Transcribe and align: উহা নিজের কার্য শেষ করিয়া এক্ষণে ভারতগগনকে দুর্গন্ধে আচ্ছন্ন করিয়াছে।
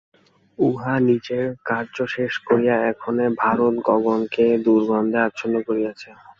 উহা 0.59 0.95
নিজের 1.07 1.45
কার্য 1.65 1.95
শেষ 2.15 2.33
করিয়া 2.47 2.75
এক্ষণে 2.89 3.25
ভারতগগনকে 3.41 4.45
দুর্গন্ধে 4.65 5.19
আচ্ছন্ন 5.27 5.55
করিয়াছে। 5.67 6.09